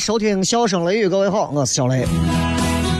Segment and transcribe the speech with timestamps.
[0.00, 2.06] 收听《笑声雷雨》，各位好，我是小雷。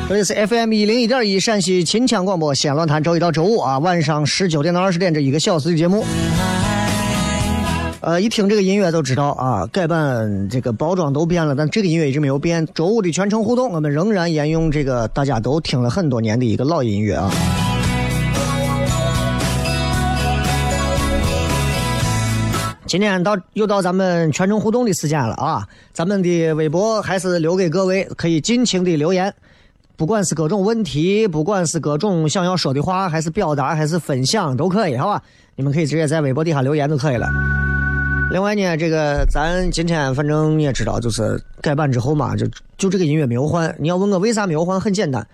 [0.06, 6.04] 这里是 FM 一零一点一陕西秦腔广播西安论坛，周一到周五啊，晚上十九点到二十点这一个小时的节目。
[8.02, 12.68] 呃，一听这个音乐都知道啊，改版这个包装都变了，但这个音乐一直没有变。
[12.74, 17.32] 周五的全程互动，我们仍然沿用这个大家都听了很多年的一个老音乐啊。
[22.90, 25.64] 今天到又到咱们全程互动的时间了啊！
[25.92, 29.32] 咱们的微博还是留给各位，可以尽情的留言，
[29.96, 35.22] 不管是各种问题，不管是各种想要说的话，还是表达，还是分享，都可以，好吧？
[35.54, 37.28] 你们可以直接在微博底下留言就可以了。
[38.32, 42.44] 另外呢，这个咱今天反正你也知道，就是改版之后嘛，就
[42.76, 43.72] 就这个音乐没有换。
[43.78, 45.24] 你要问我为啥没有换，很简单，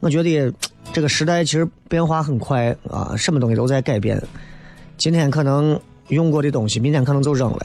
[0.00, 0.52] 我觉得
[0.92, 4.22] 这个时代其实变化很快啊，什么东西都在改变。
[4.98, 5.80] 今天可能。
[6.10, 7.58] 用过的东西，明天可能就扔了；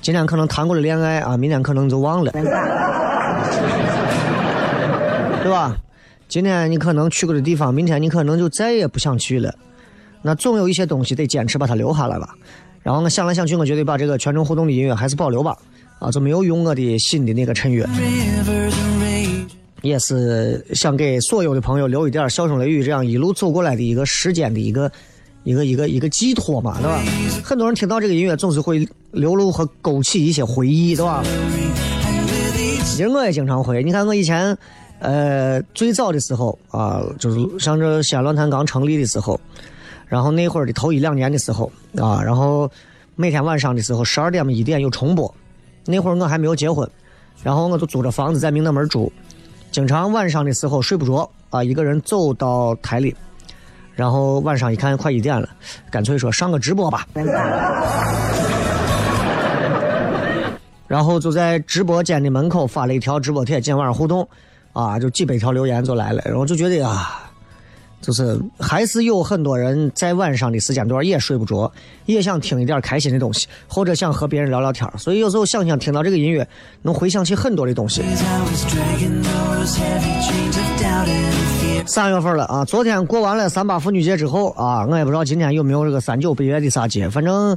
[0.00, 2.30] 今天可能谈过的恋爱啊，明天可能就忘了，
[5.42, 5.76] 对吧？
[6.28, 9.54] 今天你可能去过的地方，明天你可能就再也不想去了。
[10.22, 12.34] 那总有一些东西得坚持把它留下来吧。
[12.82, 15.56] 然后我想来想去，我觉得把这个全程互动的音乐还是保留吧。
[15.98, 17.88] 啊，就没有用我的新的那个衬乐，
[19.82, 24.90] 也是想给所有的朋友留一点笑声雷雨这样一路走过来的一个时间的一个。
[25.44, 27.02] 一个一个一个寄托嘛，对吧？
[27.42, 31.22] 很多人听到这个音乐，总是会流露和勾起一些回忆，对吧？
[32.84, 33.82] 其实我也经常会。
[33.82, 34.56] 你看我以前，
[35.00, 39.40] 呃，最早的时候啊，就是像这西安论坛刚成立的时候，
[40.06, 42.70] 然后那会儿的头一两年的时候啊，然后
[43.16, 45.32] 每天晚上的时候十二点嘛一点有重播。
[45.84, 46.88] 那会儿我还没有结婚，
[47.42, 49.12] 然后我就租着房子在明德门住，
[49.72, 53.12] 经常晚上的时候睡不着啊，一个人走到台里。
[53.94, 55.48] 然后晚上一看快一点了，
[55.90, 57.06] 干脆说上个直播吧。
[60.88, 64.28] 然后就在直播间的门口发了一条直播帖，今天晚上互动，
[64.74, 66.20] 啊，就几百条留言就来了。
[66.26, 67.30] 然后就觉得啊，
[68.02, 71.72] 就是还是有很多人在晚上的时间段也睡不着，
[72.04, 76.46] 也想听一点开心的东西，或者想和别人聊聊天所以有时候想想听到这个音乐，
[76.82, 78.02] 能回想起很多的东西。
[81.86, 82.64] 三月份了啊！
[82.64, 87.56] 昨天过完了三八妇女节之后啊，我也不知道今天有没有这个三九北月的啥节，反正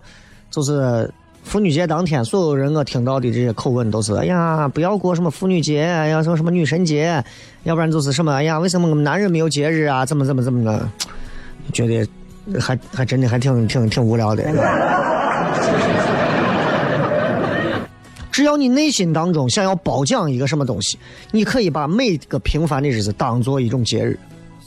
[0.52, 1.10] 就是
[1.44, 7.24] 妇女节当天，所有人我听到的这些口吻都是：哎呀，不要过什么妇女节，哎呀，什么什么女神节，
[7.64, 10.06] 要不然就是什么，哎呀，为什么我们男人没有节日啊？
[10.06, 10.90] 怎么怎么怎么的？
[11.72, 14.44] 觉得还还真的还挺挺挺无聊的。
[18.36, 21.00] 只要你内心当中想要褒奖一个什么东西，
[21.32, 24.20] 你可以把每个平凡的日子当做一种节日，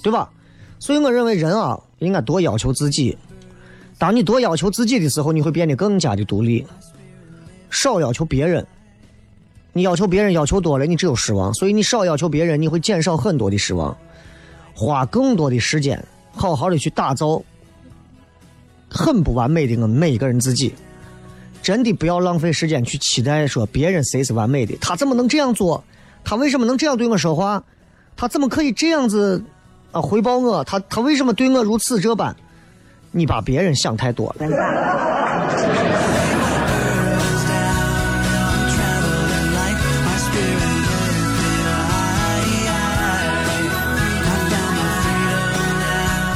[0.03, 0.31] 对吧？
[0.79, 3.15] 所以我认为人啊，应该多要求自己。
[3.99, 6.67] 当你多要求自己的时候，你会变得更加的独立。
[7.69, 8.67] 少要求别人，
[9.75, 11.53] 你要求别人要求多了，你只有失望。
[11.53, 13.95] 所以你少要求别人，你会减少很多的失望。
[14.75, 17.43] 花更多的时间，好好的去打造
[18.89, 20.73] 很不完美的我们每一个人自己。
[21.63, 25.83] 真的不要浪费时间去期待说别人谁是完美的，他怎么能这样做？
[26.25, 27.63] 他为什么能这样对我说话？
[28.17, 29.43] 他怎么可以这样子
[29.93, 30.65] 啊回报我？
[30.65, 32.35] 他他为什么对我如此这般？
[33.11, 34.47] 你把别人想太多了。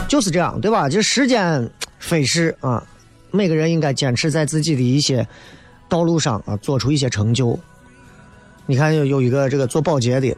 [0.08, 0.88] 就是这样，对吧？
[0.88, 1.68] 就时间
[1.98, 2.82] 飞逝啊。
[3.32, 5.26] 每个人应该坚持在自己的一些
[5.88, 7.58] 道路上啊，做出一些成就。
[8.67, 10.31] 你看，有有一个这个做保洁的，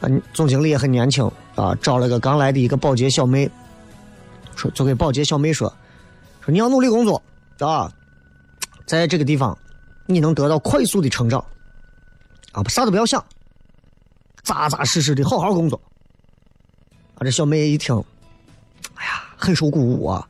[0.00, 3.50] 啊，总经理也很年轻啊，招了个刚来的一个保洁小妹，
[4.56, 5.68] 说就给保洁小妹说，
[6.40, 7.20] 说你要努力工作
[7.58, 7.92] 啊，
[8.86, 9.56] 在这个地方
[10.06, 11.44] 你能得到快速的成长
[12.52, 13.22] 啊，啥都不要想，
[14.42, 15.78] 扎扎实实的好好工作。
[17.16, 17.94] 啊，这小妹一听，
[18.94, 20.26] 哎呀，很受鼓舞啊。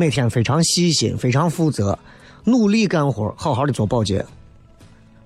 [0.00, 1.98] 每天非常细心，非常负责，
[2.44, 4.24] 努力干活，好好的做保洁。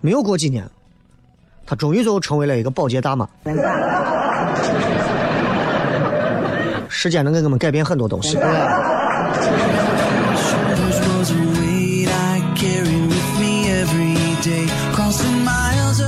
[0.00, 0.68] 没有过几年，
[1.64, 3.28] 他终于就成为了一个保洁大妈。
[6.88, 8.36] 时间能给我们改变很多东西。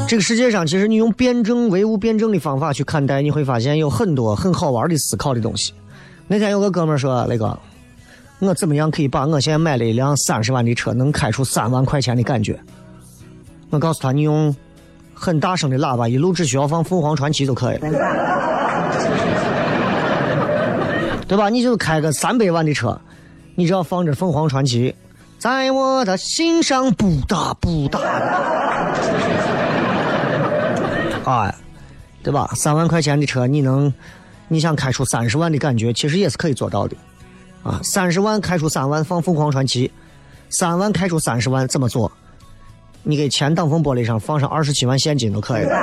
[0.08, 5.72] 这个世界上，其实你用辩证唯物辩证的方法去看待，你会发现有很多很好玩的思考的东西。
[6.26, 7.56] 那天有个哥们说，那个。
[8.38, 12.58] 我怎么样可以把我现在买了一辆三十万的车能开出三万块钱的感觉？
[13.70, 14.54] 我告诉他，你用
[15.14, 17.90] 很大声的喇叭，一路只需要放凤凰传奇就可以了，
[21.26, 21.48] 对吧？
[21.48, 23.00] 你就开个三百万的车，
[23.54, 24.94] 你只要放着凤凰传奇，
[25.38, 28.06] 在我的心上不大不大的，
[31.24, 31.54] 哎，
[32.22, 32.48] 对吧？
[32.54, 33.92] 三万块钱的车，你能
[34.46, 36.94] 你想开出三十万的感觉，其实也是可以做到的。
[37.66, 39.90] 啊，三十万开出三万放凤凰传奇，
[40.50, 42.12] 三万开出三十万怎么做？
[43.02, 45.76] 你给前挡风玻璃上放上二十七万现金都可以了。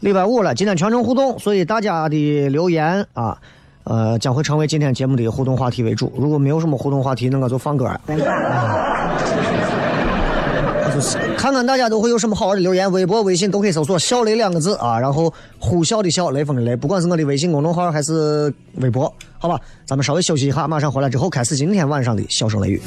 [0.00, 3.38] 礼拜五了，今天全程互动，所以大家的留言啊，
[3.84, 6.12] 呃，将会成为今天节目的互动话题为主。
[6.18, 7.90] 如果没有什么互动话题，那我就放歌。
[11.36, 22.82] 看看大家都会有什么好玩的留言，微博、微信都可以搜索“小雷”两个字啊，然后呼啸的笑，雷锋的雷，不管是我的微信公众号还是微博，好吧，咱们稍微休息一下，马上回来之后开始今天晚上的笑声雷雨。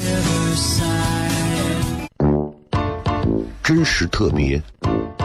[3.62, 4.60] 真实特别，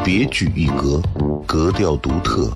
[0.06, 0.26] 别。
[0.28, 1.02] 具一格，
[1.46, 2.56] 格调独特，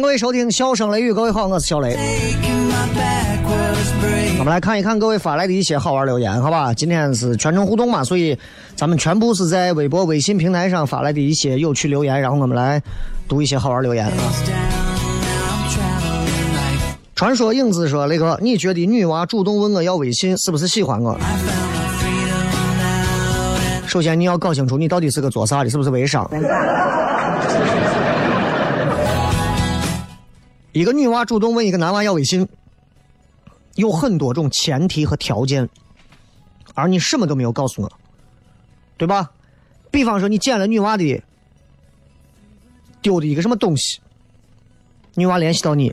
[0.00, 1.94] 各位收听《笑声雷雨》，各位好，我是小雷。
[4.38, 6.72] 我们来看一看各位发来的一些好玩留言，好吧？
[6.72, 8.36] 今天是全程互动嘛，所以
[8.74, 12.82] 咱们全部是在微博、微信平台上发来的一些有趣留言，然后我们来
[13.28, 14.12] 读一些好玩留言啊。
[17.14, 21.18] 传说影子说：“雷哥，你觉得女娃主动问我要微信，是不是喜欢我？
[23.86, 26.28] 首先你要搞清楚你到底是个做啥的，是不是微商？
[30.72, 32.46] 一个女娃主动问一个男娃要微信，
[33.74, 35.68] 有很多种前提和条件，
[36.74, 37.92] 而你什么都没有告诉我，
[38.96, 39.30] 对吧？
[39.90, 41.22] 比方说你捡了女娃的
[43.02, 43.98] 丢的一个什么东西，
[45.14, 45.92] 女娃联系到你，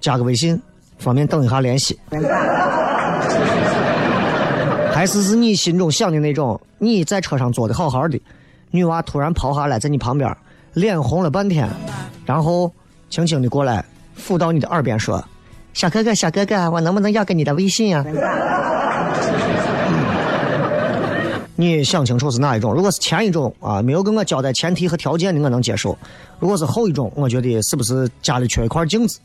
[0.00, 0.58] 加个微信，
[0.98, 1.98] 方便等一下联系。
[4.94, 8.18] 还是是你心中想的那种，你在车上坐的好好的，
[8.70, 10.34] 女娃突然跑下来在你旁边，
[10.72, 11.68] 脸红了半天，
[12.24, 12.72] 然后
[13.12, 15.22] 轻轻的过来附到你的耳边说
[15.74, 18.02] ：“小哥哥，小哥哥，我能不能要个你的微信呀、
[21.54, 22.72] 你想清楚是哪一种？
[22.72, 25.94] 如果是前一种啊，没有跟我交代前提和条件的，我能接受；
[26.40, 29.20] 如果是后一种，我觉得是不是家里缺一块镜子？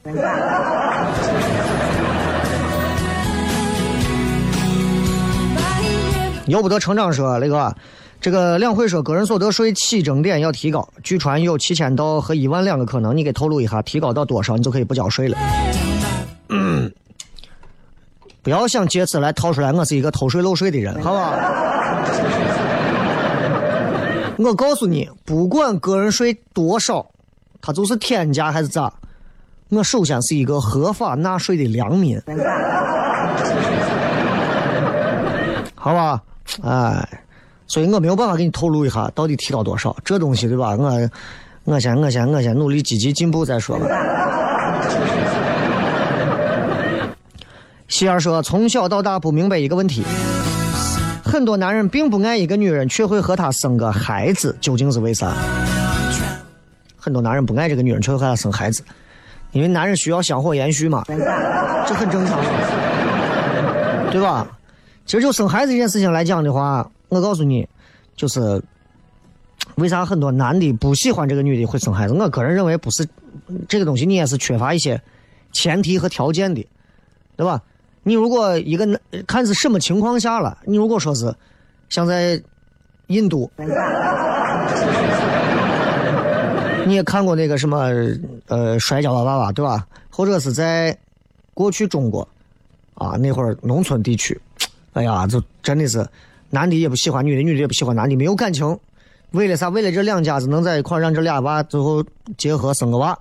[6.47, 7.73] 由不得成长说那个，
[8.19, 15.37] 这个两会说个人所得税起征点要提高，据传有七千到和一万两个可能，你给透露一下，提高到多少你就可以不交税了。
[16.49, 16.91] 嗯，
[18.41, 21.33] 不要想借此来套出来我是一个偷税漏税的人，好吧？
[24.37, 27.05] 我告诉你，不管个人税多少，
[27.61, 28.91] 它就是天价还是咋，
[29.69, 32.21] 我首先是一个合法纳税的良民，
[35.75, 36.21] 好吧？
[36.63, 37.23] 哎，
[37.67, 40.75] 所以我没有办法给你透露一下到底提到多少，这东西对吧？
[40.77, 41.09] 我
[41.65, 43.85] 我先我先我先努力积极进步再说吧。
[47.89, 50.03] 希儿说，从小到大不明白一个问题，
[51.23, 55.33] 很多男人并不爱一个女人，却会和她生个孩子，究竟是为啥？
[56.97, 58.83] 很多男人不爱这个女人，却会和她生孩子，
[59.51, 62.39] 因为男人需要香火延续嘛，这很正常，
[64.11, 64.47] 对吧？
[65.05, 67.67] 其实就生孩子这件事情来讲的话，我告诉你，
[68.15, 68.61] 就是
[69.75, 72.13] 为啥很多男的不喜欢这个女的会生孩子？
[72.13, 73.07] 我个人认为不是
[73.67, 75.01] 这个东西，你也是缺乏一些
[75.51, 76.65] 前提和条件的，
[77.35, 77.61] 对吧？
[78.03, 81.33] 你如果一个看是什么情况下了，你如果说是
[81.89, 82.41] 像在
[83.07, 83.51] 印度，
[86.85, 87.89] 你也看过那个什么
[88.47, 89.85] 呃摔跤吧爸爸对吧？
[90.09, 90.97] 或者是在
[91.53, 92.27] 过去中国
[92.95, 94.39] 啊那会儿农村地区，
[94.93, 96.07] 哎呀，就真的是
[96.49, 98.79] 男的也不喜欢女的，女的也不喜欢男的，没有感情。
[99.31, 99.67] 为了啥？
[99.69, 102.03] 为了这两家子能在一块，让这俩娃最后
[102.37, 103.17] 结合生个娃，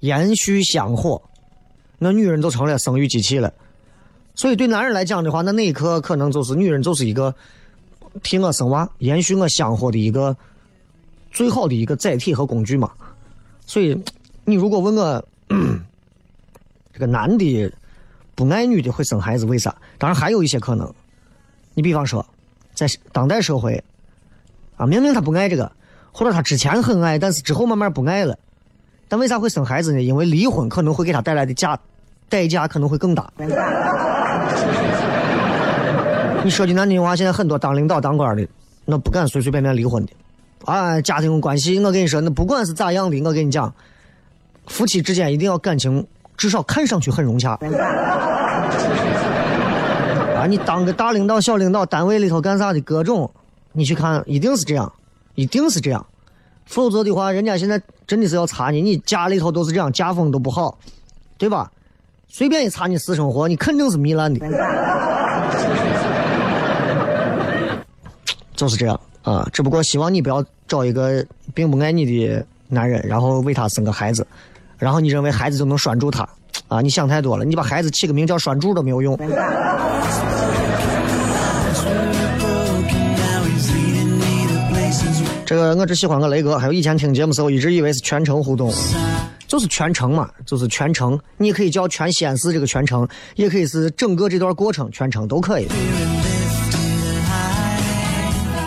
[0.00, 1.20] 延续香火，
[1.98, 3.52] 那女人就成了生育机器了。
[4.34, 7.34] 所以对男人来讲的话，那那一刻可能就是女人就是一个
[8.22, 10.36] 替我生娃、延续我香火的一个
[11.30, 12.90] 最好的一个载体和工具嘛。
[13.66, 13.98] 所以
[14.44, 15.24] 你如果问我，
[16.92, 17.72] 这个男的
[18.34, 19.74] 不爱女的会生孩子，为啥？
[19.96, 20.92] 当然还有一些可能。
[21.74, 22.24] 你比方说，
[22.86, 23.82] 在当代社会，
[24.76, 25.70] 啊，明明他不爱这个，
[26.10, 28.36] 或者他之前很爱，但是之后慢慢不爱了，
[29.08, 30.02] 但为啥会生孩子呢？
[30.02, 31.78] 因为离婚可能会给他带来的价
[32.28, 33.30] 代价可能会更大。
[36.44, 38.44] 你说句难听话，现在很多当领导当官的，
[38.84, 40.12] 那不敢随随便便离婚的，
[40.64, 43.72] 啊，家庭关系，我跟你说，那不管是咋样的，我跟你讲，
[44.66, 46.04] 夫妻之间一定要感情
[46.36, 47.56] 至少看上去很融洽。
[50.36, 53.30] 啊，你当个大领导、小领导，单位里头干啥的各种，
[53.72, 54.92] 你去看，一定是这样，
[55.34, 56.04] 一定是这样，
[56.66, 60.78] 否则的话，人家现在真的是要查你，你家里头都是这样，家风都不好，
[61.38, 61.70] 对吧？
[62.28, 64.40] 随便一查你私生活，你肯定是糜烂的。
[68.54, 74.26] 就是这样啊，只不过希望你不要找一个并不爱你的男人，然后为他生个孩子，
[74.78, 76.28] 然后你认为孩子就能拴住他
[76.72, 76.80] 啊？
[76.80, 79.18] 你想太多了，你把孩子起个名叫拴柱都没有用。
[85.44, 88.72] 这个我只喜欢个雷哥，还有以前听节目时候一直以为是全程互动，
[89.46, 95.68] 就是全程嘛，就是全程，你可以叫全西安市这个全程，也可以是整个这段过程全程都可以。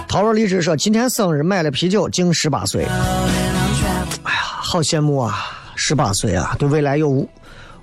[0.08, 2.84] 桃儿荔枝说今天生日买了啤酒，敬十八岁。
[2.84, 5.36] 哎呀，好羡慕啊！
[5.76, 7.28] 十八岁啊，对未来有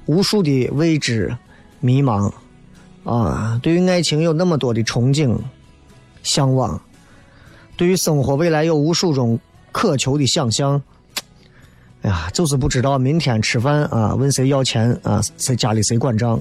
[0.06, 1.36] 无数的未知、
[1.80, 2.30] 迷茫
[3.04, 5.36] 啊，对于爱情有那么多的憧憬、
[6.22, 6.80] 向往，
[7.76, 9.38] 对于生活未来有无数种
[9.70, 10.80] 渴求的想象。
[12.02, 16.38] 哎呀，就是不知道明天吃饭啊，问谁要钱啊，谁家里谁管账。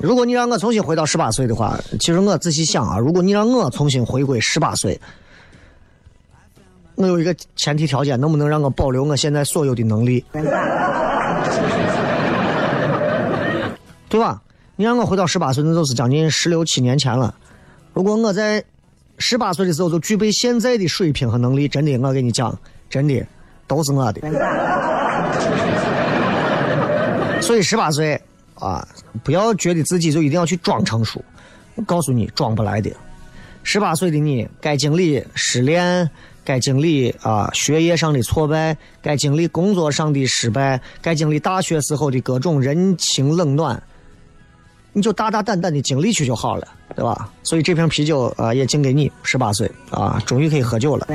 [0.00, 5.00] 如果你让我重新回到十八岁的话，其实我仔细想啊，如果你让我重新回归十八岁，
[7.02, 10.24] 我有一个前提条件，能不能让我保留我现在所有的能力？
[14.08, 14.40] 对吧？
[14.76, 17.34] 你让我回到十八岁，那就是将近十六七年前了。
[17.92, 18.62] 如果我在
[19.18, 22.56] 十八岁的时候就具备现在的水平和能力，真的，我跟你讲，
[22.88, 23.26] 真的
[23.66, 24.20] 都是我的。
[27.40, 28.20] 所以十八岁
[28.54, 28.86] 啊，
[29.24, 31.20] 不要觉得自己就一定要去装成熟，
[31.74, 32.90] 我告诉你，装不来的。
[33.64, 36.10] 十八岁的你，该经历失恋，
[36.44, 43.80] 该经历啊学业上的挫败，该经历工作上的失败，该经历大学时候的各种人情冷暖，
[44.92, 47.28] 你就大大胆胆的经历去就好了，对吧？
[47.42, 51.06] 所以这瓶啤酒啊，也敬给你，十八岁啊，终于可以喝酒了。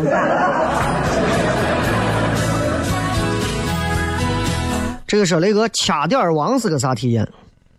[5.05, 7.27] 这个说雷哥掐点王是个啥体验？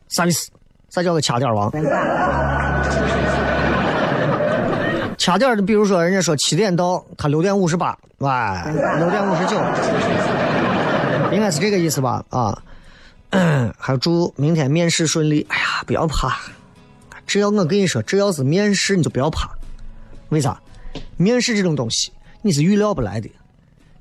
[0.08, 0.50] 啥意思？
[0.90, 1.70] 啥叫个掐点王？
[5.18, 9.56] 掐点儿的，比如说人家说七点到，他六点五十八，哎，六点五十九，
[11.32, 12.24] 应该是这个意思吧？
[12.30, 12.56] 啊，
[13.76, 15.44] 还有祝明天面试顺利。
[15.50, 16.38] 哎呀，不要怕，
[17.26, 19.50] 只要我跟你说，只要是面试，你就不要怕。
[20.28, 20.58] 为啥？
[21.16, 23.28] 面试这种东西，你是预料不来的，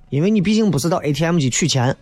[0.09, 1.95] 因为你毕竟不是到 ATM 机取钱，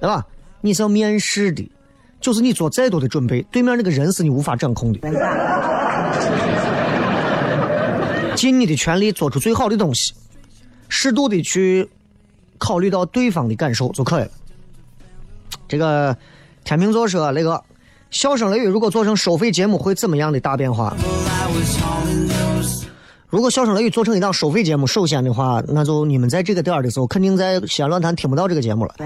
[0.00, 0.24] 对吧？
[0.62, 1.70] 你是要面试的，
[2.18, 5.00] 就是你做再多的准备，对面那个人是你无法掌控的。
[8.36, 10.12] 尽你的全力做出最好的东西，
[10.88, 11.88] 适度的去
[12.58, 14.30] 考虑到对方的感受就可以了。
[15.68, 16.16] 这个
[16.64, 17.62] 天秤座说那个
[18.10, 20.96] 笑声雷雨如果做成收费节目会怎么样的大变化？
[23.28, 28.94] 如果笑声雷雨做成一档收费节目，首先的话，那就你们在这个点儿的时候，肯定在西安论坛听不到这个节目了。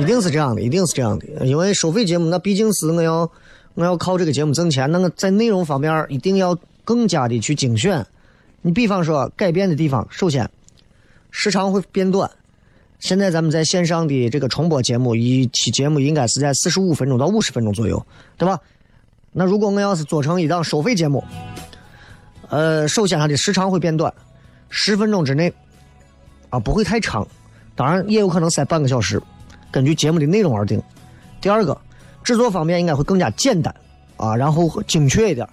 [0.00, 3.30] 一定是这样的，一定是这样的，因为收费节目那毕竟是我要
[3.74, 8.04] 我要靠这个节目挣钱，那我在内容方面一定要更加的去精选。
[8.62, 10.48] 你比方说改变的地方，首先
[11.30, 12.30] 时长会变短。
[12.98, 18.04] 现在咱们在线上的这个重播节目，一期节目应该是在四十五分钟到五十分钟左右，
[18.36, 18.60] 对吧？
[19.32, 21.24] 那如果我要是做成一档收费节目，
[22.50, 24.12] 呃，首先它的时长会变短，
[24.68, 25.50] 十分钟之内，
[26.50, 27.26] 啊，不会太长，
[27.74, 29.22] 当然也有可能塞半个小时，
[29.70, 30.82] 根据节目的内容而定。
[31.40, 31.80] 第二个，
[32.30, 33.74] 制作方面应该会更加简单
[34.16, 35.44] 啊，然后精确一点，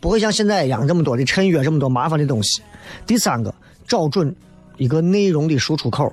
[0.00, 2.60] 不会像现在一样这么多的衬约，这么多麻烦的东西。
[3.06, 3.54] 第三个，
[3.88, 4.36] 找准
[4.76, 6.12] 一个内容的输出口，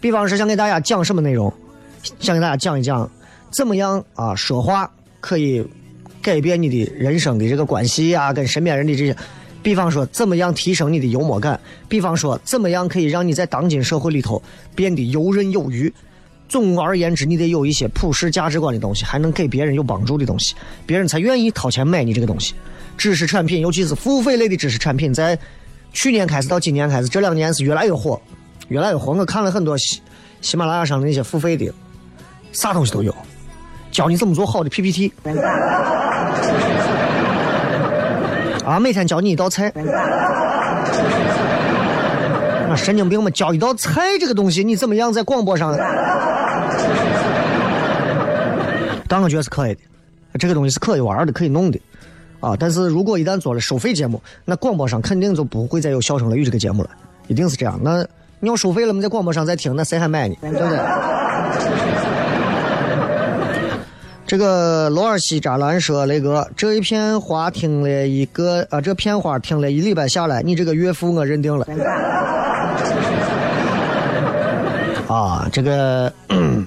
[0.00, 1.52] 比方说想给大家讲什么内容，
[2.18, 3.08] 想给大家讲一讲
[3.52, 5.64] 怎么样啊说话可以
[6.20, 9.16] 改变你的人生的这个关系啊，跟身边人的这些。
[9.62, 11.60] 比方说，怎么样提升你的幽默感？
[11.88, 14.42] 比方说，怎么样可以让你在当今社会里头
[14.74, 15.92] 变得游刃有余？
[16.50, 22.54] 总而言之，你得有一些普世价值观的东西，还能给别人有帮助的东西，别人才愿意掏钱买你这个东西。
[22.98, 25.38] 知识产品，尤其是付费类的知识产品，在
[25.92, 28.20] 去年开始到今年开始，这两年是越来越火，
[28.66, 29.12] 越来越火。
[29.12, 30.00] 我看了很多喜
[30.40, 31.72] 喜马拉雅上的那些付费的，
[32.50, 33.14] 啥东西都有，
[33.92, 35.12] 教你怎么做好的 PPT。
[38.66, 39.72] 啊，每天教你一道菜，
[42.68, 45.78] 那神经病嘛，教一道菜这个东西，你怎么样在广播上？
[49.10, 49.80] 但我觉得是可以的，
[50.38, 51.80] 这个东西是可以玩的，可以弄的，
[52.38, 52.54] 啊！
[52.56, 56.90] 但是如果一旦做了收费节目，那广播上肯定就不会再有笑声雷雨这个节目了，
[57.26, 57.80] 一定是这样。
[57.82, 58.06] 那
[58.38, 60.36] 你要收费了，我们在广播上再听，那谁还买呢？
[60.40, 60.78] 对不对？
[64.26, 71.66] 这个罗尔西扎兰说：“雷哥，这一片花听了一个啊，这片花听了一礼拜下来，你这个岳父我认定了。
[75.08, 76.12] 啊，这个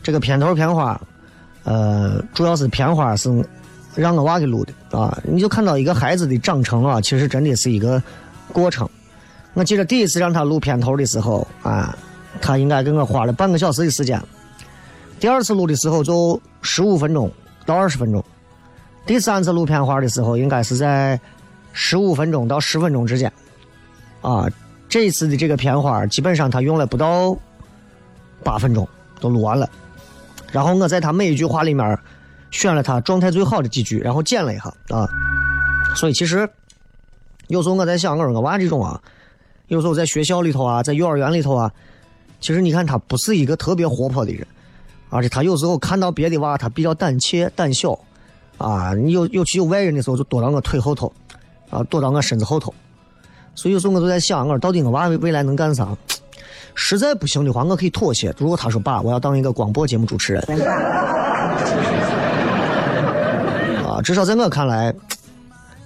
[0.00, 1.00] 这个片头片花，
[1.64, 3.44] 呃，主要是片花是
[3.94, 5.16] 让我娃给录的啊。
[5.24, 8.02] 你就看到一个孩子的长成啊，其实真的是一个
[8.52, 8.88] 过程。
[9.54, 11.96] 我记得第一次让他录片头的时候啊，
[12.40, 14.20] 他应该给我花了半个小时的时间。
[15.18, 17.30] 第二次录的时候就十五分钟
[17.66, 18.24] 到二十分钟，
[19.04, 21.20] 第三次录片花的时候应该是在
[21.72, 23.30] 十五分钟到十分钟之间。
[24.22, 24.46] 啊，
[24.88, 27.36] 这次的这个片花基本上他用了不到
[28.42, 28.88] 八分钟
[29.20, 29.68] 都录完了，
[30.52, 31.98] 然后我在他每一句话里面
[32.50, 35.08] 选了他状态最好的几句，然后剪了一下啊。
[35.94, 36.48] 所以其实
[37.48, 39.00] 有时候我在想，我说我娃这种啊，
[39.68, 41.72] 有时候在学校里头啊，在幼儿园里头啊，
[42.40, 44.46] 其实你看他不是一个特别活泼的人。
[45.12, 47.98] 而且他有时候看到别的娃，他比较胆怯胆小，
[48.58, 51.12] 啊，你有尤其有外人的时候，就躲到我腿后头，
[51.68, 52.72] 啊，躲到我身子后头。
[53.56, 55.88] 所以有时候我都在想，我到底我娃未来能干啥？
[56.74, 58.34] 实在不行的话，我可以妥协。
[58.38, 60.42] 如果他说爸，我要当一个广播节目主持人，
[63.84, 64.94] 啊，至少在我看来，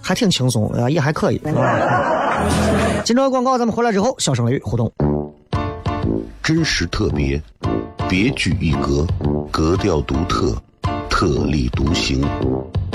[0.00, 1.38] 还挺轻松，也还可以。
[1.38, 4.92] 啊、今朝广告，咱们回来之后，小声雷雨互动。
[6.42, 7.42] 真实特别，
[8.08, 9.06] 别具一格，
[9.50, 10.54] 格调独特，
[11.08, 12.22] 特立独行，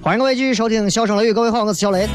[0.00, 2.08] 欢迎各位继续收听《笑声雷雨》，各位好，我是小雷。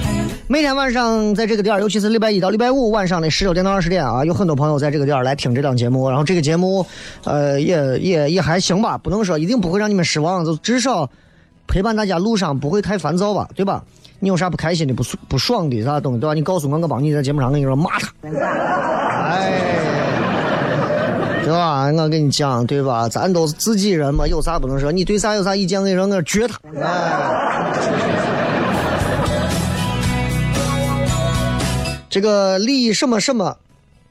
[0.48, 6.08] 每天晚上在这个点儿，尤其是礼拜一到礼拜五晚上的十九点到二十点啊，有很多朋友在这个点儿来听这档节目。
[6.08, 6.86] 然后这个节目，
[7.26, 11.10] 呃，也也也还行吧，不能说一定不会让你们失望，就至少
[11.68, 13.84] 陪伴大家路上不会太烦躁吧，对吧？
[14.20, 16.34] 你有啥不开心的、不不爽的啥东西，对吧？
[16.34, 18.08] 你告诉我，我帮你在节目上跟你说骂他。
[18.24, 19.62] 哎，
[21.44, 21.86] 对吧？
[21.92, 23.08] 我跟你讲，对吧？
[23.10, 24.92] 咱都是自己人嘛，有啥不能说？
[24.92, 26.58] 你对啥有啥意见，跟你说，我撅他。
[26.82, 27.74] 哎。
[32.10, 33.58] 这个李什么什么，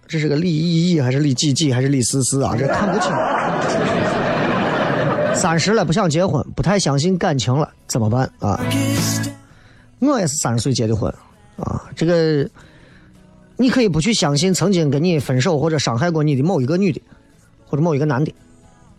[0.07, 2.55] 这是个李毅毅还是李几几还是李思思啊？
[2.59, 3.11] 这看不清。
[5.35, 8.61] 三十了不想结婚，不太相信感情了，怎么办啊？
[10.09, 11.12] 我也是三十岁结的婚
[11.57, 11.83] 啊。
[11.97, 12.49] 这个
[13.57, 17.01] 你可以不去相信曾经跟你分手或者伤害过你的某一个女的，
[17.67, 18.33] 或者某一个男的，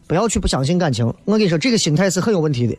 [0.08, 1.06] 不要去不相信感情。
[1.26, 2.78] 我跟你说，这个心态是很有问题的。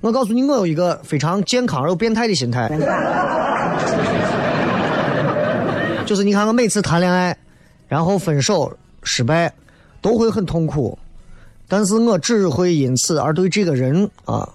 [0.00, 2.68] 我告诉你，我有一个非常健康而又变态的心态。
[6.04, 7.36] 就是你看，我每次谈恋爱，
[7.86, 9.54] 然后分手失败，
[10.00, 10.98] 都会很痛苦，
[11.68, 14.48] 但是我只会因此而对这个人啊，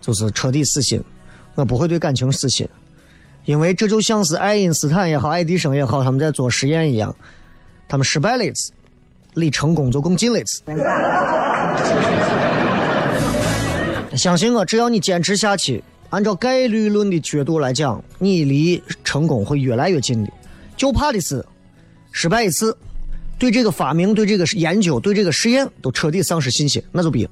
[0.00, 1.00] 就是彻底死心，
[1.54, 2.68] 我不会对感情死心，
[3.44, 7.14] 因为这就像是爱因斯坦也好，爱迪生也好，他们在做实验一样，
[7.88, 8.72] 他们失败了一次，
[9.34, 10.62] 离成功就更近了一次。
[14.16, 20.30] 相信我，只要你坚持下去，按照概率论的角度来讲，你离成功会越来越近的。
[20.76, 21.44] 就怕的是
[22.12, 22.76] 失败一次，
[23.38, 27.30] 对这个发明、对这个研究、对这个实验都彻底丧失信心，那就逼了。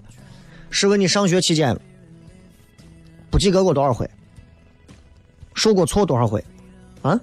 [0.70, 1.78] 试问你上学期间
[3.32, 4.08] 不及格过多少回？
[5.54, 6.44] 受过挫多少回？
[7.00, 7.18] 啊？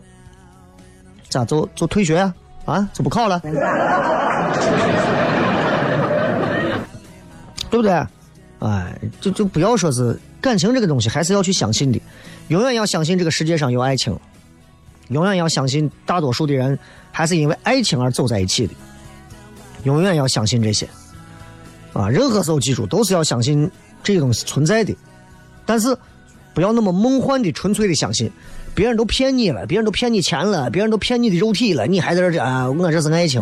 [1.29, 2.35] 咋就就退学啊？
[2.65, 2.89] 啊？
[2.91, 3.39] 就不考了？
[7.69, 7.91] 对不对？
[8.59, 12.01] 哎，就就不要说是感情这个东西，还是要去相信的，
[12.47, 14.19] 永远要相信这个世界上有爱情，
[15.09, 16.77] 永远要相信大多数的人
[17.11, 18.73] 还是因为爱情而走在一起的，
[19.83, 20.89] 永远要相信这些。
[21.93, 23.69] 啊，任何时候记住都是要相信
[24.03, 24.95] 这个东西存在的，
[25.69, 25.95] 但是
[26.51, 28.27] 不要那么梦幻的、纯粹的相信，
[28.73, 33.39] 别人都骗你了，别人都骗你钱了，别人都骗你的肉体了，你还在这儿啊，我这是爱情。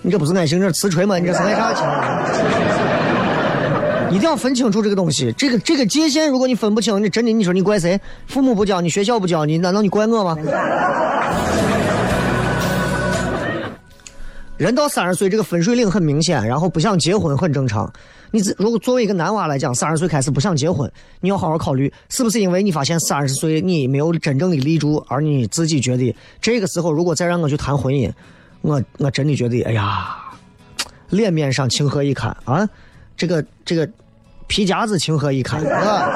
[0.00, 1.18] 你这不是爱情，这是瓷锤吗？
[1.18, 1.84] 你这是爱啥情？
[4.16, 8.00] 一定要分清楚这个东西，这个这个界限，如果你分不清，你真的你说你怪谁？
[8.28, 10.38] 父母不教你，学校不教你，难道你怪我吗？
[14.58, 17.90] 人到三十岁，这个分水岭很明显，然后不想结婚很正常。
[18.32, 20.90] 你自如果作为一个男娃来讲，三十岁开始不想结婚，
[21.20, 28.12] 你要好好考虑，是不是因为你发现三十岁你没有真正的立住，而你自己觉得这个时候如果再让我去谈婚姻，
[28.60, 30.18] 我我真的觉得，哎呀，
[31.10, 32.68] 脸面上情何以堪啊！
[33.16, 33.88] 这个这个
[34.48, 36.10] 皮夹子情何以堪啊！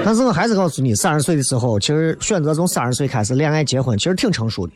[0.02, 4.72] 但是我还是告诉你，三十岁的时候，其实选择从三十岁开始恋爱结婚，其实挺成熟的。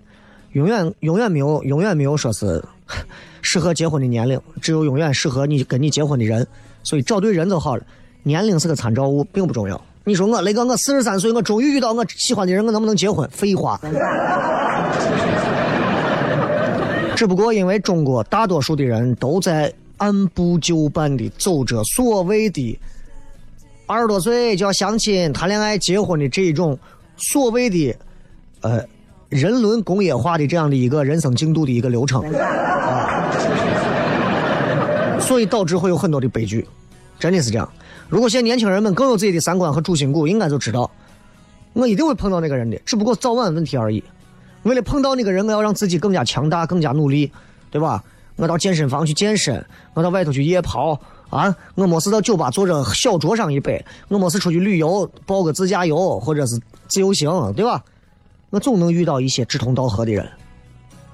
[0.52, 2.64] 永远永远没有永远没有说是
[3.42, 6.46] 适合结婚的年龄，只有永远适合你跟你结婚的人。
[6.82, 7.82] 所以找对人就好了，
[8.22, 9.78] 年龄是个参照物，并不重要。
[10.04, 13.28] 你说我雷哥，我四十三岁，我终于遇到我喜欢的人，我能不能结婚？
[13.28, 13.78] 废话。
[17.14, 22.78] 只不过因为中国大多数的人都在按部就班的走着所谓的
[23.86, 26.78] 二十多岁就要相亲、谈恋爱、结婚的这一种
[27.16, 27.94] 所谓的
[28.62, 28.82] 呃。
[29.28, 33.30] 人伦工业化的这样的一个人生进度的一个流程，啊，
[35.20, 36.66] 所以导致会有很多的悲剧，
[37.18, 37.70] 真的是这样。
[38.08, 40.90] 如果现在年轻人们更有自己的三观和主心骨，应该就知道，
[41.74, 44.02] 我一定会碰到那个人的，只不过早晚问题而已。
[44.62, 47.30] 为了碰到那个人，我要让自己更加强大、更加努力，
[47.70, 48.02] 对吧？
[48.36, 49.62] 我到健身房去健身，
[49.92, 57.84] 我到外头去夜跑啊，我没事到酒吧坐着小酌上一杯，我没事出去旅游，报个自驾游或者是自由行，对吧？
[58.50, 60.26] 我总能遇到一些志同道合的人，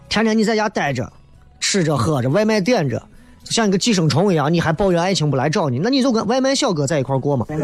[0.09, 1.13] 天天你在家待着，
[1.59, 3.03] 吃着喝着，外卖点着，
[3.45, 7.45] 像一个寄生虫一样，你还抱怨爱情不来找你，那你就跟外卖小哥在一块过嘛，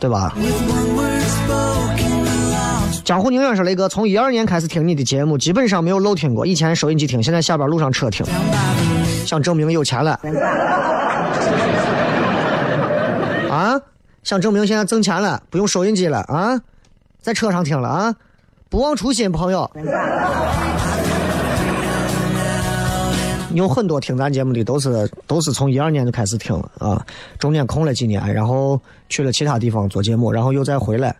[0.00, 0.34] 对吧？
[3.04, 8.26] 江湖宁远说雷哥，从一二年开始听你的节目，基本上没有漏听过，以前收音机听，现在下班路上车听，
[9.24, 10.18] 想证明有钱了。
[13.48, 13.80] 啊？
[14.26, 16.60] 想证明现在挣钱了，不用收音机了啊，
[17.20, 18.12] 在车上听了啊，
[18.68, 19.70] 不忘初心，朋友。
[23.54, 27.06] 有很多听咱节目的都是都是从一二年就开始听了啊，
[27.38, 31.14] 中间空了几年，然后去了其他地方做节目，然后又再回来。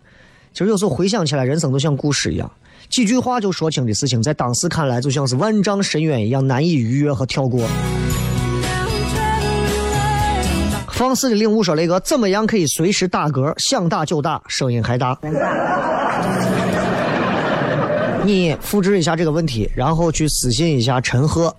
[0.53, 2.51] 其实有时候回想起来，人生就像故事一样，
[2.91, 7.65] 几句话就说清的事情，在当时看来就像是万丈深渊一样难以逾越和跳过。
[10.97, 13.53] 放肆的领悟说：“雷哥，怎么样可以随时打嗝？
[13.59, 15.15] 想打就打，声音还大。
[18.25, 21.55] 你复制一下这个问题，然后去私信一下陈赫。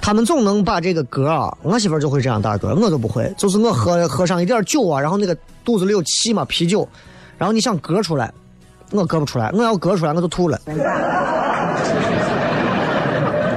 [0.00, 3.34] 他们总能把这个嗝啊，我媳妇就会这样打嗝，我都不会。
[3.36, 6.88] 就是我喝喝上一点酒啊，然后那个肚子里有气嘛，啤酒，
[7.36, 8.32] 然后你想嗝出来，
[8.92, 10.56] 我嗝不出来，我要嗝出来我就吐了。”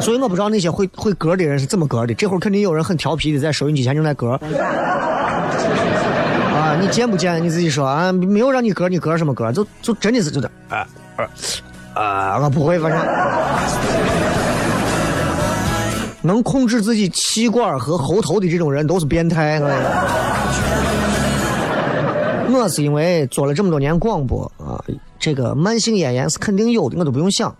[0.04, 2.14] 所以我不知道那些会会歌的人是怎么歌的。
[2.14, 4.32] 这会儿肯定有人很调皮的在收音机前正在歌。
[6.54, 7.42] 啊，你见不见？
[7.42, 9.50] 你自己说啊，没有让你歌，你歌什么歌？
[9.52, 10.86] 就就真的是就的啊
[11.94, 12.38] 啊！
[12.40, 13.00] 我不会，反正
[16.22, 19.62] 能控制自己气管和喉头的这种人都是变态。
[22.56, 24.84] 我是因为做了这么多年广播啊，
[25.18, 27.56] 这个慢性咽炎是肯定有的，我都不用想。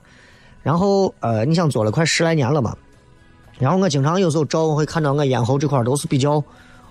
[0.64, 2.76] 然后，呃，你想做了快十来年了嘛？
[3.60, 6.44] 然后我经常有时候照我会看到我咽喉这块都是比较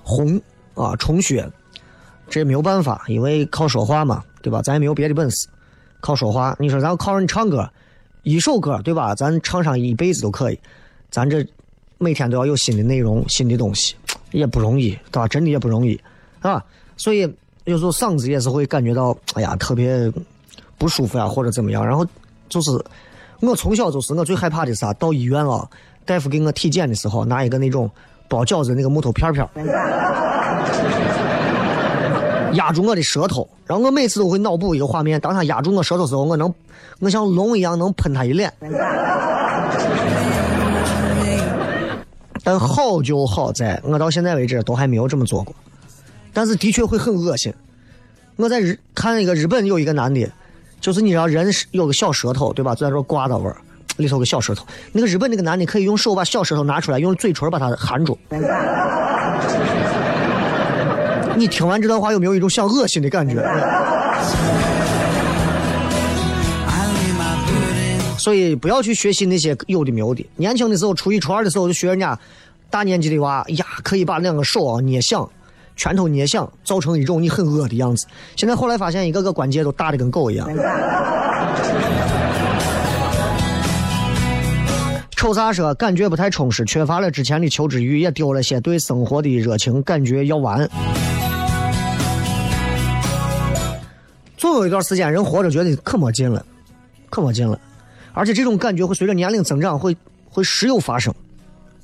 [0.04, 0.40] 红
[0.74, 1.50] 啊，充血。
[2.28, 4.62] 这也没有办法，因为靠说话嘛，对吧？
[4.62, 5.48] 咱也没有别的本事，
[6.00, 6.54] 靠说话。
[6.58, 7.68] 你说咱要靠着你唱歌，
[8.22, 9.14] 一首歌对吧？
[9.14, 10.58] 咱唱上一辈子都可以。
[11.11, 11.44] 咱这
[11.98, 13.94] 每天都要有新的内容、新的东西，
[14.32, 15.26] 也不容易，对吧？
[15.26, 15.98] 真的也不容易
[16.40, 16.62] 啊。
[16.96, 17.20] 所以
[17.64, 20.12] 有时候嗓子也是会感觉到，哎呀，特别
[20.78, 21.87] 不舒服呀，或者怎么样。
[21.87, 22.06] 然后
[22.50, 22.70] 就是。
[23.42, 24.92] 我从小就是我最害怕的啥？
[24.94, 25.68] 到医院啊，
[26.05, 27.90] 大夫给我体检的时候，拿一个那种
[28.28, 29.44] 包饺子那个木头片片，
[32.55, 36.55] 压住我的舌头，然后我每次都会脑补一个画面：当他压住我舌头时候，我能，
[37.00, 38.52] 我像龙一样能喷他一脸。
[42.44, 45.52] 但好就好在我到现在为止都还没有这么做过，
[46.33, 47.52] 但是的确会很恶心。
[48.37, 50.31] 我在日看一个日本有一个男的。
[50.82, 52.74] 就是你知道人有个小舌头，对吧？
[52.74, 53.56] 就在这刮的味儿，
[53.98, 54.66] 里头个小舌头。
[54.90, 58.18] 那个日本那个男的可以用手把小舌头拿出来，用嘴唇把它含住。
[61.36, 63.40] 你听完这段话有没有一种想恶心的感觉？
[68.18, 70.28] 所以不要去学习那些有的没有的。
[70.36, 72.18] 年轻的时候，初一初二的时候就学人家
[72.70, 75.28] 大年纪的娃，呀，可以把两个手啊捏响，
[75.76, 78.06] 拳头捏响，造成一种你很恶的样子。
[78.37, 80.48] 现在后来发现，一个个关节都大的跟狗一样。
[85.11, 90.68] 瞅啥说感觉不太充实，缺乏了之前的求知欲，也丢了些对生活的热情，感觉要完。
[94.37, 96.44] 总有一段时间，人活着觉得可没劲了，
[97.08, 97.56] 可没劲了，
[98.12, 99.96] 而且这种感觉会随着年龄增长，会
[100.28, 101.14] 会时有发生，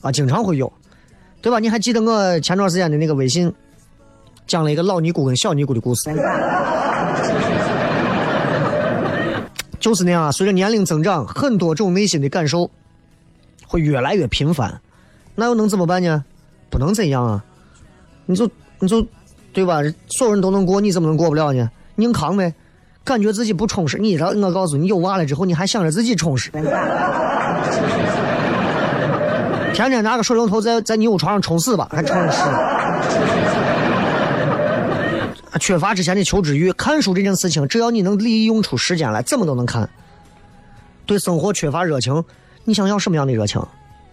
[0.00, 0.72] 啊，经常会有，
[1.40, 1.60] 对吧？
[1.60, 3.54] 你还记得我前段时间的那个微信，
[4.48, 6.10] 讲了一个老尼姑跟小尼姑的故事，
[9.78, 10.32] 就是那样啊。
[10.32, 12.68] 随着年龄增长，很多种内心的感受
[13.66, 14.80] 会越来越频繁，
[15.34, 16.24] 那又能怎么办呢？
[16.70, 17.44] 不能怎样啊？
[18.24, 19.06] 你就你就
[19.52, 19.82] 对吧？
[20.08, 21.70] 所有人都能过，你怎么能过不了呢？
[21.96, 22.54] 硬扛呗，
[23.04, 23.98] 感觉自己不充实。
[23.98, 26.50] 你让我告诉你，有娃了之后，你还想着自己充实，
[29.74, 32.40] 天天拿个水龙头在在你屋床上冲屎吧，还充实。
[35.58, 39.88] 缺乏之前的求知欲，看书这件事情，只要你能利用出时间来，怎么都能看。
[41.04, 42.24] 对生活缺乏热情，
[42.64, 43.60] 你想要什么样的热情？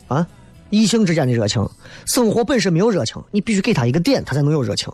[0.08, 0.25] 啊，
[0.69, 1.67] 异性之间的热情，
[2.05, 4.91] 生活本身没有热情，你必须给他一个点，他才能有热情。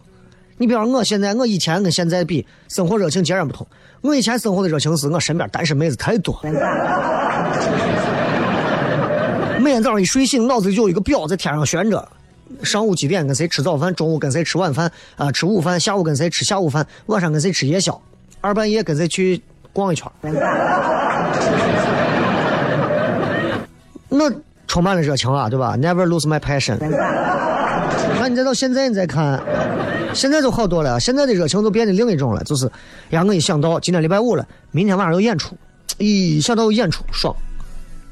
[0.58, 3.66] 你比方我现在，我以前跟现在比，生活热情截然不同。
[4.02, 6.40] 我以前生活的热情是我身边单身妹子太多，
[9.60, 12.08] 每天早上一睡醒，脑子里就有一个表在天上悬着，
[12.64, 18.02] 上午几点跟谁吃早饭，中午跟谁吃晚饭，啊，吃午饭，下午跟谁吃下午饭，晚上跟谁吃夜宵，
[18.40, 19.42] 二半夜跟谁去
[19.74, 20.12] 逛一圈。
[24.10, 24.32] 那
[24.68, 26.78] 充满了热情啊，对吧？Never lose my passion。
[28.20, 29.42] 那你再到现在你再看。
[30.14, 32.70] 现在就好多了，现在的热情都变得另一种了，就是，
[33.12, 35.56] 呀，我一想到今天礼拜五了，明天晚上有演出，
[36.00, 37.34] 一想到有演出爽，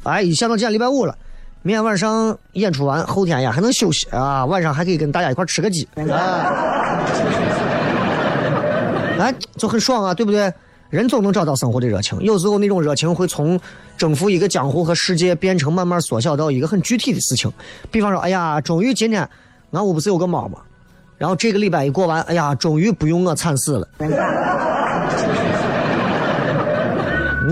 [0.03, 1.13] 哎，一想到今天礼拜五了，
[1.61, 5.85] 明天晚上演出完，后天呀还能休息啊，晚上还可以跟大家一块吃个鸡，
[9.19, 10.53] 哎，就很爽啊，对不对？
[10.89, 13.59] 人总能找到生活的热情，有时候那种热情会从
[13.97, 17.51] 征服一个江湖和世界，变成慢慢缩小到一个很具体的事情，
[17.91, 19.29] 比方说，哎呀，终于今天
[19.71, 20.59] 俺屋不是有个猫吗？
[21.17, 24.15] 然后这个礼拜一过完，哎呀，终于不用我惨死了，你知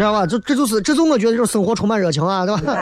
[0.02, 0.26] 道吧？
[0.26, 2.74] 这这就是这就我觉得这种生活充满热情啊，对吧？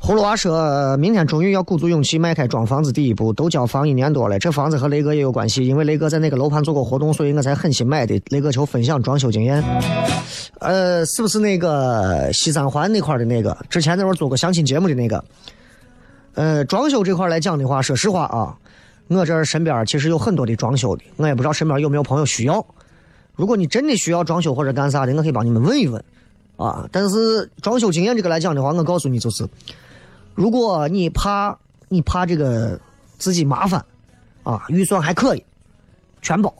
[0.00, 8.14] 葫芦娃说明天终于要鼓足勇气迈开装房子第一步，都交房一年多了，这房子和雷哥也有关系，因为雷哥在那个楼盘做过活动，所以我才狠心买的。
[8.28, 9.60] 雷哥求分享装修经验，
[10.60, 13.56] 呃，是不是那个西三环那块的那个？
[13.68, 15.24] 之前那会儿做过相亲节目的那个？
[16.34, 18.56] 呃，装修这块来讲的话，说实话啊，
[19.08, 22.64] 我这儿身边其实有很多的装修的，我也不知道身边有没有朋友需要。
[23.34, 26.00] 如果你真的需要装修或者干啥的，我可以帮你们问一问
[26.56, 26.88] 啊。
[26.90, 29.48] 但是装修经验这个来讲的话，我告诉你就是，
[30.34, 31.56] 如果你怕
[31.88, 32.78] 你怕这个
[33.18, 33.84] 自己麻烦
[34.42, 35.44] 啊，预算还可以，
[36.22, 36.52] 全包，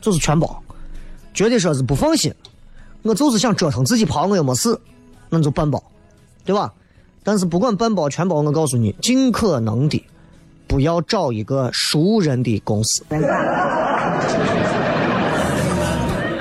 [0.00, 0.62] 就是全包，
[1.34, 2.34] 觉得说是不放心，
[3.02, 4.78] 我就是想折腾自己跑，我又没事，
[5.28, 5.82] 那就半包，
[6.44, 6.72] 对吧？
[7.22, 10.00] 但是不管半包全包，我告诉你，尽可能的
[10.68, 13.04] 不要找一个熟人的公司。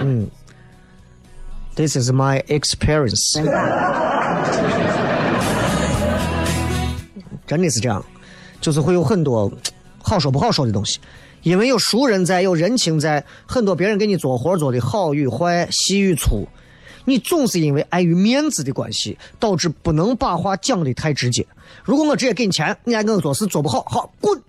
[0.02, 0.28] 嗯
[1.76, 3.40] ，This is my experience。
[7.46, 8.04] 真的是这样，
[8.60, 9.52] 就是会有很多
[10.02, 11.00] 好说不好说的东西，
[11.44, 16.48] 因为有熟人在，有人情在，很多别人给你做活做的好与坏、细与粗。
[17.08, 21.46] 你总是因为碍于面子的关系，导致不能把话讲的太直接。
[21.84, 24.42] 如果我直接给你钱，你还跟我做事做不好，好滚，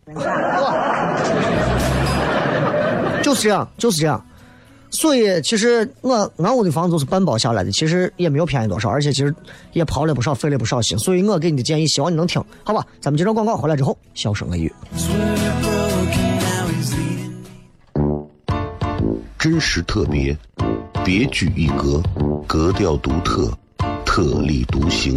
[3.23, 4.25] 就是这样，就是这样。
[4.97, 9.35] 所以其实我俺屋的房子是半包下来的，其实也没有便宜多少，而且其实
[9.75, 10.99] 也跑了不少，费了不少心。
[10.99, 12.83] 所以我给你的建议，希望你能听，好吧？
[12.99, 14.73] 咱们接着广告回来之后，笑声雷雨，
[19.39, 20.35] 真实特别。
[21.05, 22.03] 别具一格，
[22.49, 23.53] 格调独特，
[24.05, 25.17] 特立独行，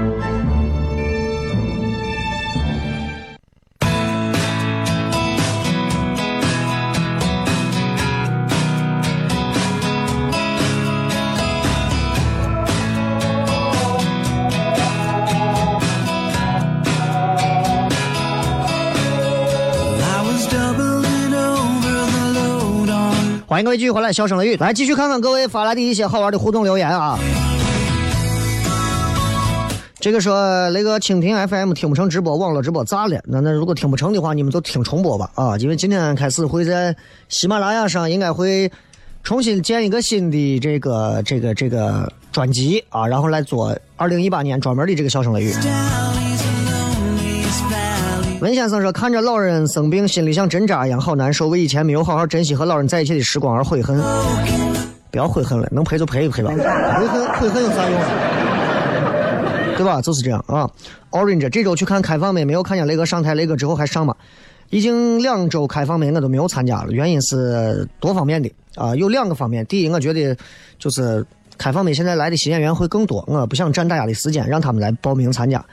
[23.61, 27.17] 迎各位继续回来，笑声雷雨，来继续看看各位发来的一些好玩的互动留言啊。
[29.99, 33.21] 这个说那个蜻蜓 FM 听不成直播，网络直播咋了？
[33.23, 35.55] 那那如果听不成的话，你们就听重播吧啊！
[35.57, 36.95] 因为今天开始会在
[37.29, 38.71] 喜马拉雅上应该会
[39.23, 45.53] 重新建一个新的这个这个这个专辑啊，然后来做二零一八年专门的这个笑声雷雨。
[48.41, 51.47] 文先生说：“看着老人生病，心里像针扎一样，好难受。
[51.47, 54.01] 为以前没有好好珍惜和老人在一起的时光而悔恨。
[55.11, 56.49] 不要悔恨了，能陪就陪一陪吧。
[56.49, 58.01] 悔恨悔恨有啥用？
[59.77, 60.01] 对吧？
[60.01, 60.67] 就是这样啊。
[61.11, 64.15] Orange 这周去看开放麦，没有看见雷哥上台，雷哥之后还上吗？
[64.71, 66.91] 已经两周开放麦，我都没有参加了。
[66.91, 69.63] 原因是多方面的啊，有两个方面。
[69.67, 70.35] 第一，我觉得
[70.79, 71.23] 就是
[71.59, 75.63] 开放麦现在来的新演员会更多，我不想占大家的时间，让他们来报名参加。”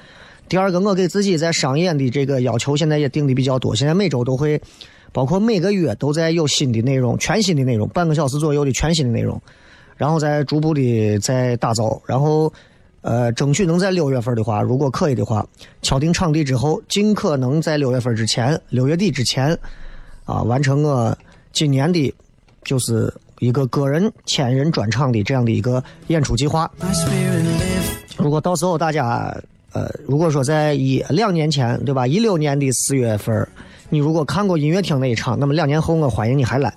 [0.48, 4.58] 第二个，我给自己在商演的这个要求现在也定的比较多，现在每周都会，
[5.12, 9.38] 包括每个月都在有新的内容，全新的内容，半个小时左右的全新的内容，
[9.96, 12.50] 然后再逐步的在打造，然后，
[13.02, 15.46] 呃，争取能在六月份的话，如果可以的话，
[15.82, 19.56] 敲定场地之后，尽可能在六月份之前，六月底之前，
[20.24, 21.14] 啊，完成我
[21.52, 22.14] 今年的，
[22.64, 26.70] 就是一个个人千人专场的这样的一个演出计划。
[28.16, 29.36] 如果到时候大家。
[29.72, 32.06] 呃，如果说在一两年前，对吧？
[32.06, 33.46] 一六年的四月份，
[33.90, 36.72] 你如果看过音乐厅那一场，那么两年后我欢迎你还来。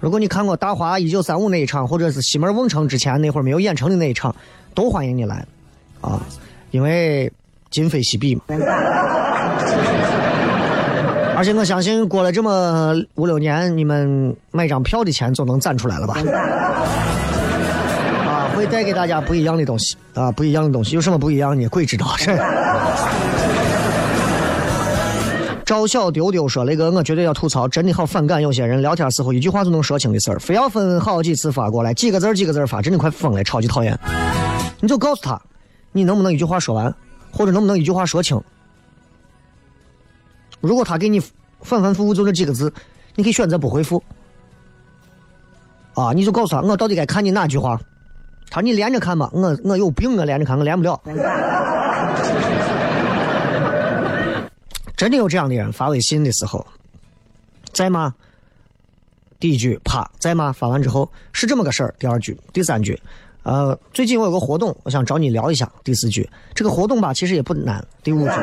[0.00, 4.34] 如果你看过大华一九三五那一场，或者是西门瓮城之前那会儿没有演成的那一场，
[4.74, 5.46] 都欢迎你来，
[6.00, 6.20] 啊，
[6.72, 7.32] 因为
[7.70, 8.42] 今非昔比嘛。
[11.36, 16.14] 而且我相信过了这么五六年，你们买张票的钱总能攒出来了吧？
[18.54, 21.68] 会带给大家不一样的东西啊，不一样的东西有什么不一样呢？
[21.68, 22.14] 鬼知道。
[22.18, 22.36] 这
[25.64, 33.98] 赵 小丢丢说：“那个，我绝对要吐槽，真的好反感有些人聊天时候一句话就能说清的事儿，非要分好几次发过来，几个字几个字发，真的快疯了，超级讨厌。
[34.80, 35.40] 你就告诉他，
[35.92, 36.94] 你能不能一句话说完，
[37.30, 38.40] 或者能不能一句话说清？
[40.60, 41.20] 如果他给你
[41.60, 42.72] 反反复复就这几个字，
[43.14, 44.02] 你可以选择不回复。
[45.94, 47.80] 啊，你就告诉他，我到底该看你哪句话。”
[48.50, 51.00] 他说：“你连着看吧，我我有病，我连着看，我连不了。
[54.96, 56.64] 真的有这样的人发微信的时候，
[57.72, 58.14] 在吗？
[59.40, 60.52] 第一句啪，在吗？
[60.52, 61.92] 发完之后是这么个事儿。
[61.98, 62.96] 第二句、第三句，
[63.42, 65.68] 呃，最近我有个活动，我想找你聊一下。
[65.82, 67.84] 第四句，这个活动吧，其实也不难。
[68.04, 68.34] 第五句，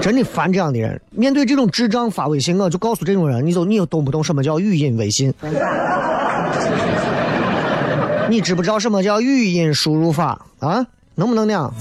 [0.00, 0.98] 真的烦这样的人。
[1.10, 5.34] 面对这种智障发微信，我就告诉这种人，你就你又懂不懂什么叫语音微信？
[8.30, 10.86] 你知不知道什么叫语音输入法啊？
[11.16, 11.74] 能不能那样？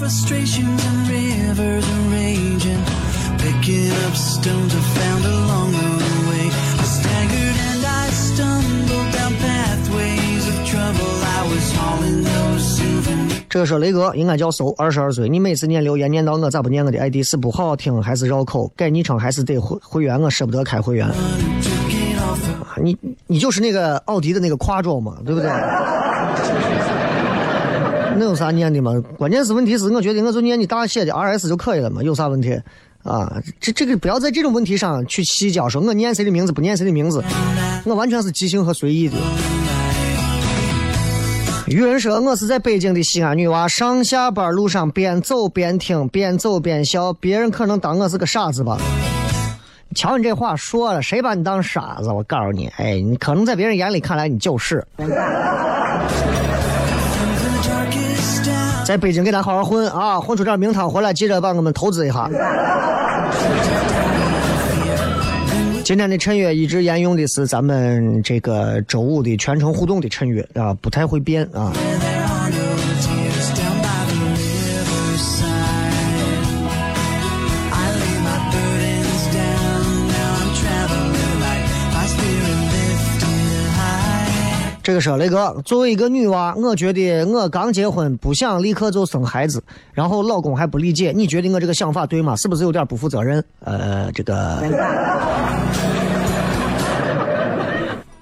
[13.48, 15.30] 这个说雷哥应该叫搜，二十二岁。
[15.30, 17.18] 你每次念留言念到我咋不念我的 ID？
[17.24, 18.68] 是不好好听还是绕口？
[18.76, 20.20] 改昵称还是得会会员？
[20.20, 21.08] 我舍不得开会员。
[22.82, 22.98] 你
[23.28, 25.52] 你就是那个奥迪的那个夸装嘛，对不对？
[28.20, 28.94] 那有啥念的嘛？
[29.18, 32.62] 关键是问题是我觉得我就念你大写的 R S 就可以了嘛，有啥问题？
[33.04, 37.24] 啊，这这个不要在这种问题上去细交，说我念谁的名字不念谁的名字，
[37.86, 39.16] 我完全是即兴和随意的。
[41.68, 48.78] 有人说我是在北京的西安女娃，上下班路上边走边听，边走边笑，别人可能当我是个傻子吧。
[49.96, 52.10] 瞧你这话说了，谁把你当傻子？
[52.10, 54.86] 我告诉你，哎，你可能在别人眼里看来你就是。
[58.90, 62.28] 在北京给咱好好混啊，混出点名堂回来，记着帮我们投资一下。
[65.86, 71.72] 今天的衬乐一直沿用的是咱们这个周五的全程互动的衬乐啊，不太会变啊。
[84.90, 89.64] 这个说雷哥，作为一个女娃，我觉得我刚结婚，不想立刻就生孩子，
[89.94, 92.36] 然后老公还不理解，你觉得我这个想法对吗？
[92.36, 93.46] 是不是有点不负责任？
[93.60, 94.64] 呃，这个，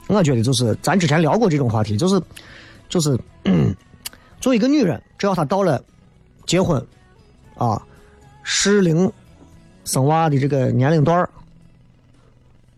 [0.10, 2.22] 我觉得就是咱之前聊过这种话题，就是
[2.90, 3.18] 就是，
[4.42, 5.82] 作为一个女人，只要她到了
[6.46, 6.86] 结婚
[7.56, 7.82] 啊
[8.44, 9.10] 适龄
[9.86, 11.30] 生娃的这个年龄段儿，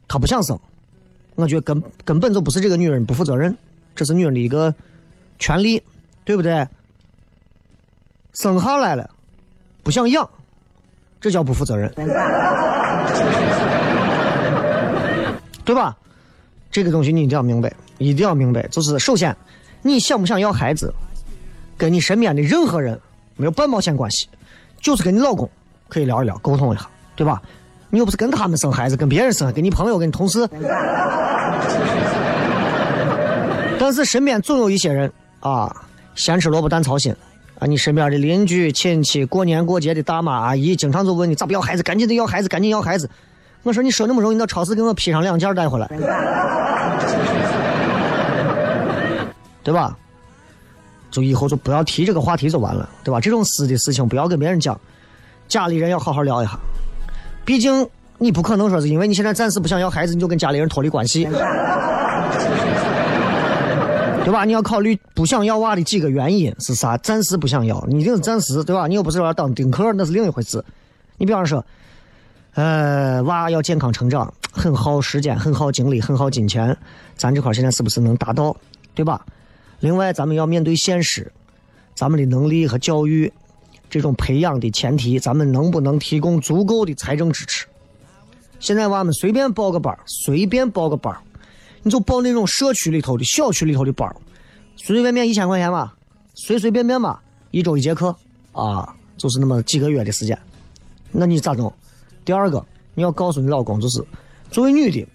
[0.08, 0.56] 她不想生，
[1.34, 3.58] 我觉得根根本就不是这个女人不负责任。
[4.00, 4.74] 这是女人的一个
[5.40, 5.84] 权利，
[6.24, 6.66] 对不对？
[8.32, 9.10] 生下来了，
[9.84, 10.30] 不想养，
[11.20, 11.92] 这叫不负责任，
[15.66, 15.98] 对吧？
[16.72, 18.66] 这个东西你一定要明白，一定要明白。
[18.68, 19.36] 就是首先，
[19.82, 20.94] 你想不想要孩子，
[21.78, 22.98] 跟你身边的任何人
[23.36, 24.30] 没有半毛钱关系，
[24.80, 25.50] 就是跟你老公
[25.90, 27.42] 可以聊一聊，沟通一下，对吧？
[27.90, 30.48] 你又不是跟他们生孩子，跟别人生，跟你朋友、跟你同事。
[33.80, 35.74] 但是身边总有一些人啊，
[36.16, 37.16] 咸吃萝卜淡操心
[37.58, 37.66] 啊！
[37.66, 43.10] 你身边的邻居、亲戚，过年过节的大妈阿姨，经常就问你咋不要孩子，赶紧的要孩子，赶紧要孩子。
[43.64, 45.88] 我说你说那么容易，你到超市给我批上两件带回来，
[49.64, 49.98] 对吧？
[51.12, 53.20] 就以后就不要提这个话题就完了，对吧？
[53.20, 54.80] 这种私的事情不要跟别人讲，
[55.48, 56.60] 家里人要好好聊一下。
[57.44, 61.28] 毕竟你不可能说是因为你现在暂时不想要孩子，你就跟家里人脱离关系。
[64.24, 64.46] 对吧？
[64.46, 66.98] 你要考虑不想要娃的几个原因是啥？
[66.98, 68.86] 暂时不想要，你一定是暂时，对吧？
[68.86, 70.64] 你又不是要当丁克，那是另一回事。
[71.18, 71.66] 你比方说，
[72.54, 76.78] 呃，娃要健康成长，很耗时间，很耗精力，很耗金钱，
[77.16, 78.56] 咱这块现在是不是能达到？
[78.94, 79.26] 对吧？
[79.80, 81.32] 另外，咱们要面对现实，
[81.96, 83.32] 咱们的能力和教育
[83.90, 87.66] 这种培养的前提，咱们能不能提供足够的财政支持？
[88.60, 91.16] 现在娃们随便报个班，随便报个班。
[91.84, 94.10] 你就报那种社区里头的小区里头的班
[94.76, 95.96] 随随便便一千块钱吧，
[96.34, 97.22] 随随便便吧，
[97.52, 98.16] 一周一节课
[98.52, 100.38] 啊，就是那么几个月的时间，
[101.12, 101.74] 那你咋弄？
[102.24, 104.04] 第二个，你要告诉你老公，就是
[104.52, 105.08] 作为女的，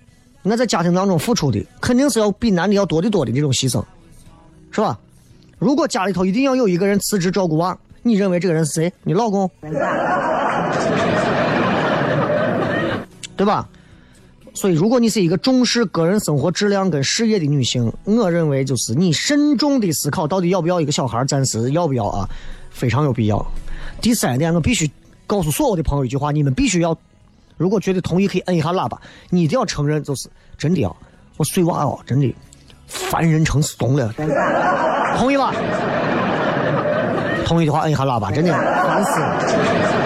[0.43, 3.85] 那在家庭当中付出的肯定是要比男的要多得多的这种牺牲，
[4.71, 4.99] 是吧？
[5.59, 8.93] 如果家里头一定要有一个人辞职照顾娃，你认为这个人是谁？
[9.03, 9.51] 你老公，
[13.37, 13.69] 对吧？
[14.55, 22.29] 所以，如果你是一个重视个人生活质量跟事业的女性，我认为就是你慎重的思考到底要不要一个小孩，暂时要不要啊？
[22.71, 23.45] 非常有必要。
[24.01, 24.89] 第三点，我必须
[25.27, 26.97] 告诉所有的朋友一句话：你们必须要，
[27.57, 28.97] 如果觉得同意，可以摁一下喇叭。
[29.29, 30.95] 你一定要承认，就是真的啊，
[31.37, 32.33] 我碎娃哦，真的
[32.87, 34.15] 烦人成怂了。
[35.19, 35.53] 同意吧？
[37.45, 40.04] 同意的话，摁一下喇叭，真的烦死了。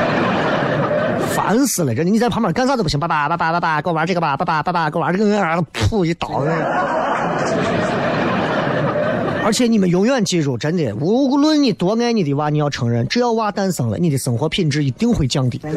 [1.49, 1.95] 烦死了！
[1.95, 6.45] 这你在旁边干啥都不行，爸爸爸爸爸爸，给我玩这个吧，爸爸爸爸给我玩这个，噗一刀。
[9.43, 15.59] 而且你们永远记住，真的，无论你多爱你的娃，你要承认，只要娃诞生了，你的生活品质一定会降低。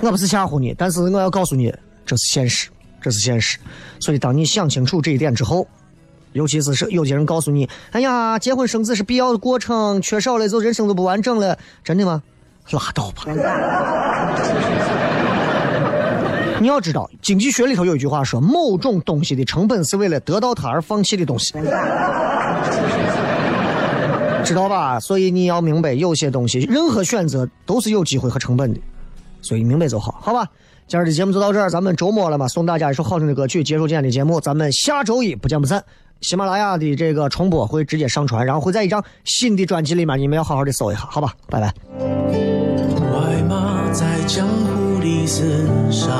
[0.00, 1.74] 我不是吓唬你，但是我要告诉你，
[2.04, 2.68] 这是现实，
[3.02, 3.58] 这是现实。
[3.98, 5.66] 所以，当你想清楚这一点之后，
[6.32, 12.22] 尤其是是有些人告诉你：“哎呀，结婚生子是必要的过程，缺少了就人生都不完整了。”真的吗？
[12.70, 13.24] 拉倒吧！
[16.58, 21.52] 你要知道，经济学里头有一句话说：“某种东西的成本是为了得到它而放弃的东西。”
[24.42, 24.98] 知道吧？
[24.98, 28.80] 所以你要明白，有些东西，任何选择都是有机会和成本的。
[29.42, 30.46] 所以明白就好，好吧？
[30.88, 34.40] 今儿的节目就到这儿，咱们周末了嘛，送大家一首好听的歌曲，结束今天的节目。
[34.40, 35.84] 咱们下周一不见不散。
[36.20, 41.34] 喜马拉雅的这个重播会直接上传，然后会在一张新的专辑里面，你们要好好的搜一下，好吧？
[41.48, 42.55] 拜拜。
[43.98, 45.42] 在江湖里厮
[45.90, 46.12] 杀，